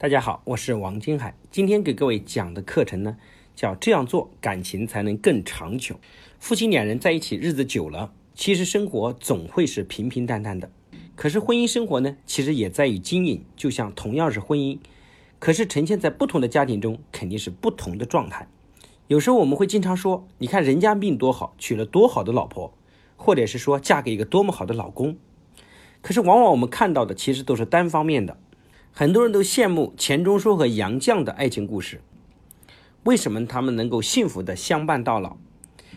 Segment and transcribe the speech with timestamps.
[0.00, 1.34] 大家好，我是王金海。
[1.50, 3.18] 今天给各位讲的课程呢，
[3.54, 5.94] 叫这样做感情才能更长久。
[6.38, 10.70] 夫妻两人在一起日子久了，其实生活总会是平平淡淡的。
[11.14, 13.44] 可是婚姻生活呢，其实也在于经营。
[13.54, 14.78] 就像同样是婚姻，
[15.38, 18.48] 可是呈现在不同的家庭中，肯定是不同的状态。
[19.06, 22.72] 有时候我们会经常说，你看人家命多好，娶了多好的老婆，
[23.16, 25.18] 或者是说嫁给一个多么好的老公。
[26.00, 28.38] 可是往往我们看到的，其实都是单方面的。
[28.92, 32.00] 很多人都羡慕钱钟书和杨绛的爱情故事，
[33.04, 35.36] 为什么他们能够幸福的相伴到老？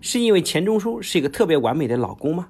[0.00, 2.48] 是因为钱钟书是一个特别完美的老公吗？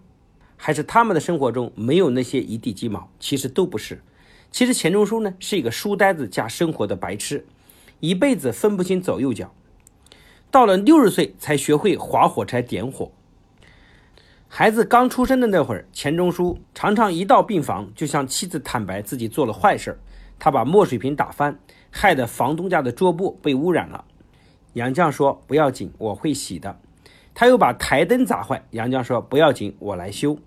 [0.57, 3.11] 还是他们的生活中没有那些一地鸡毛？
[3.21, 4.03] 其实都不是。
[4.51, 7.47] 其实钱钟书呢是一个书呆子加生活的白痴，
[8.01, 9.53] 一辈子分不清左右脚，
[10.51, 13.11] 到了六十岁才学会划火柴点火。
[14.47, 19.99] 孩子刚出生的那会儿，钱钟书常常一到病房就向妻子坦白自己做了坏事儿。
[20.39, 21.59] 他把墨水瓶打翻，
[21.91, 24.05] 害得房东家的桌布被污染了。
[24.75, 26.79] 杨绛说：“不要紧，我会洗的。”
[27.35, 30.39] 他又把台灯砸坏，杨绛说：“不要紧，我来修。”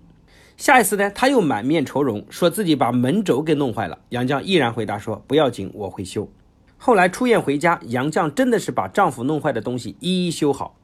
[0.56, 3.98] 下一次呢，他又满面愁容，说自己把门轴给弄坏了。
[4.10, 6.30] 杨绛依然回答说：“不要紧，我会修。”
[6.78, 10.76] 后来出院回家，杨绛真的是把丈夫弄坏的东西一一修好。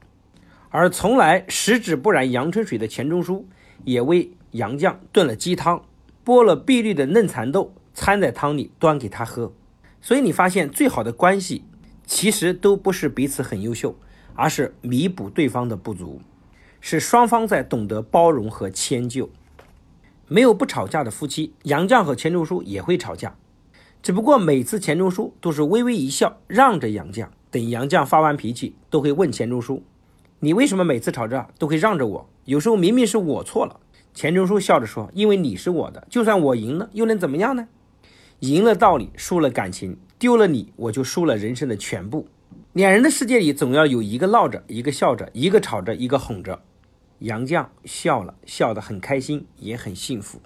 [0.70, 3.46] 而从来十指不染阳春水的钱钟书，
[3.84, 5.82] 也为杨绛炖了鸡汤，
[6.24, 7.72] 剥了碧绿的嫩蚕豆。
[8.00, 9.52] 掺在汤里端给他喝，
[10.00, 11.64] 所以你发现最好的关系
[12.06, 13.96] 其实都不是彼此很优秀，
[14.36, 16.20] 而是弥补对方的不足，
[16.80, 19.28] 是双方在懂得包容和迁就。
[20.28, 23.34] 没有不吵架的夫妻，杨绛和钱钟书也会吵架，
[24.00, 27.26] 只不过每次钱钟书都是微微一笑，让着杨绛。
[27.50, 29.82] 等杨绛发完脾气，都会问钱钟书
[30.38, 32.28] ：“你为什么每次吵架都会让着我？
[32.44, 33.80] 有时候明明是我错了。”
[34.14, 37.66] 钱钟书笑着说：“因为你是我的，就算我赢了，又能怎么样呢？”
[38.40, 42.28] 赢了道理，输了感情，丢了你，我就输了人生的全部。
[42.72, 46.62] 两人的世界里，总要有一个闹着，一个笑着，一个吵着，一个哄着。
[47.18, 50.40] 杨绛笑了笑得很开心，也很幸福。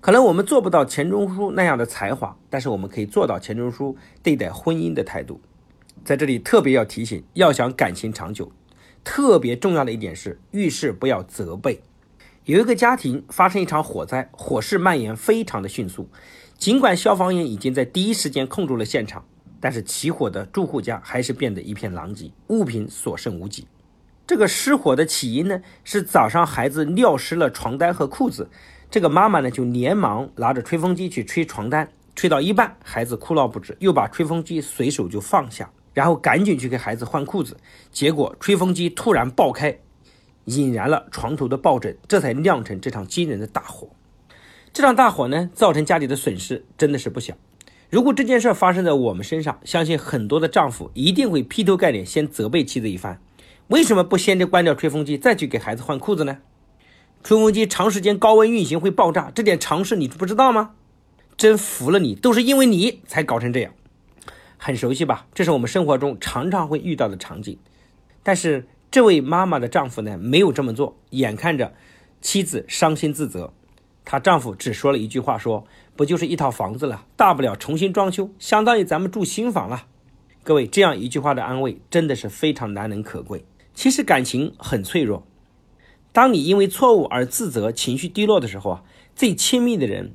[0.00, 5.38] 可能我们做不到钱钟书那样的才华，但是我们可以做到钱钟书对待婚姻的态度。
[6.02, 8.50] 在这里特别要提醒，要想感情长久，
[9.02, 11.82] 特别重要的一点是遇事不要责备。
[12.44, 16.08] 有一个家庭发生一场火灾，火势蔓延非常的迅速。
[16.56, 19.24] 尽管消防员已经在第一时间控住了现场，
[19.60, 23.66] 但是起火的住户家还是变得一片狼藉，物品所剩无几。
[24.26, 28.48] 这个失火的起因呢，是早上孩子尿湿了床单和裤子，
[28.90, 37.58] 这个妈妈呢就连忙拿着吹风机去吹床单，吹到一半，孩子哭闹不止，又把吹风机随手就放下，然后赶紧去给孩子换裤子，
[37.92, 39.76] 结果吹风机突然爆开，
[40.46, 43.90] 引燃了床头的抱枕，这才酿成这场惊人的大火。
[44.74, 47.36] 这场大火呢，造成家里的损失真的是不小。
[47.90, 53.20] 如果这件事发生在我们身上，相信很多的丈夫一定会劈头盖脸先责备妻子一番。
[53.68, 56.38] 为什么不先去关掉吹风机，再去给孩子换裤子呢？
[57.22, 60.72] 吹风机长时间高温运行会爆炸，这点常识你不知道吗？
[61.36, 63.72] 真服了你，都是因为你才搞成这样。
[64.58, 65.28] 很熟悉吧？
[65.32, 67.56] 这是我们生活中常常会遇到的场景。
[68.24, 71.74] 但是这位妈妈的丈夫呢，没有这么做，眼看着
[72.20, 73.52] 妻子伤心自责。
[74.04, 75.66] 她丈夫只说了一句话：“说
[75.96, 79.86] 不就是一套房子了，大不了重新装修，相当于咱们住新房了。”
[80.44, 83.46] 各位，这样一句话的安慰真的是非常难能可贵。
[83.72, 85.26] 其实感情很脆弱，
[86.12, 88.82] 当你因为错误而自责、情绪低落的时候啊，
[89.16, 90.12] 最亲密的人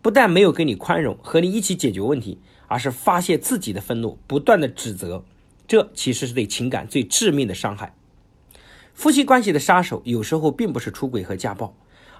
[0.00, 5.24] 不但没有给你宽容，和你一起解决问题，而是发泄自己的愤怒，不断的指责，
[5.66, 7.94] 这其实是对情感最致命的伤害。
[8.94, 11.74] 夫妻关系的杀手有时候并不是出轨和家暴。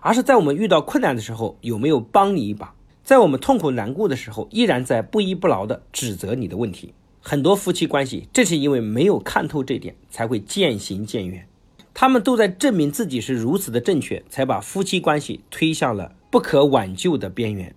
[0.04, 2.74] 而是在我们遇到困难的时候，有没有帮你一把？
[3.02, 6.92] 在我们痛苦难过的时候，依然在不依不饶的指责你的问题。
[7.22, 11.48] 很多夫妻关系正是因为没有看透这点，才会渐行渐远。
[11.94, 17.74] 他们都在证明自己是如此的正确，才把夫妻关系推向了不可挽救的边缘。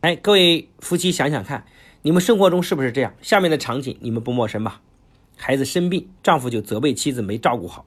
[0.00, 1.64] 哎，各位夫妻想想看，
[2.02, 3.14] 你们生活中是不是这样？
[3.22, 4.80] 下面的场景你们不陌生吧？
[5.36, 7.86] 孩子生病，丈夫就责备妻子没照顾好。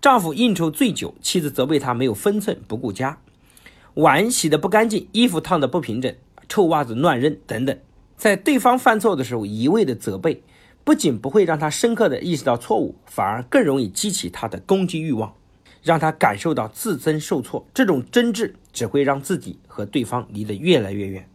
[0.00, 3.18] 丈夫应酬醉酒，妻子责备他没有分寸、不顾家；
[3.94, 6.14] 碗洗得不干净，衣服烫得不平整，
[6.48, 7.78] 臭袜子乱扔等等。
[8.16, 10.42] 在对方犯错的时候，一味的责备，
[10.84, 15.34] 不仅不会让他深刻的意识到错误，反而更容易激起他的攻击欲望，
[15.82, 17.66] 让他感受到自尊受挫。
[17.74, 21.28] 这种争执只会让自己和对方离得越来越远。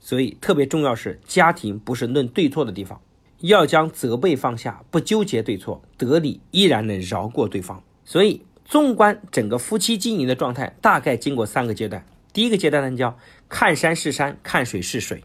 [0.00, 3.00] 所以，特别重要是，家庭不是论对错的地方，
[3.38, 7.80] 要将责备放下，不纠结对错，得理依然能饶过对方。
[8.10, 12.04] 所以，纵观整个夫妻经营的状态，大概经过三个阶段。
[12.32, 13.16] 第一个阶段呢，叫
[13.48, 15.22] 看山是山，看水是水。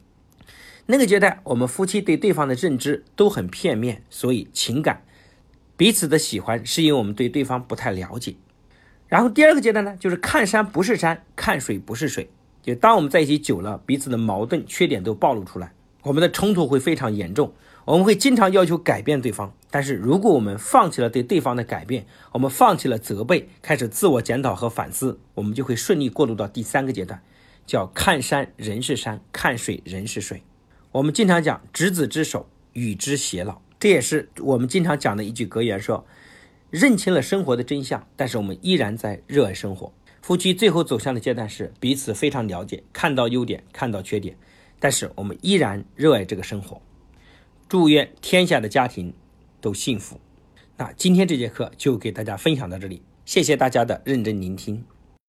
[0.86, 5.04] 那个阶段，我们夫妻对对方的认知都很片面，所以情感
[5.76, 8.36] 彼此的喜欢是因为我们对对方不太了解。
[9.08, 12.30] 然后第二个阶段呢，就是看山不是山，看水不是水。
[12.62, 15.74] 就当我们在一起久了，彼此的矛盾、缺点都暴露出来，
[16.04, 17.52] 我们的冲突会非常严重。
[17.86, 27.22] 我们会经常要求改变对方，但是如果我们放弃了对对方的改变，我们放弃了责备，开始自我检讨和反思，我们就会顺利过渡到第三个阶段，
[27.68, 30.42] 叫看山人是山，看水人是水。
[30.92, 36.04] 我们经常讲执子之手，与之偕老，这也是我们经常讲的一句格言，说
[36.72, 39.94] 认清了生活的真相，但是我们依然在热爱生活。
[40.24, 44.36] 夫妻最后走向的阶段是彼此非常了解，看到优点，看到缺点，
[44.80, 46.82] 但是我们依然热爱这个生活。
[47.76, 49.14] 祝愿天下的家庭
[49.60, 50.18] 都幸福。
[50.78, 54.82] 那今天这节课就给大家分享到这里，谢谢大家的认真聆听。